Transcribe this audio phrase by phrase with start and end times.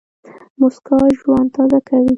[0.59, 2.09] موسکا ژوند تازه کوي.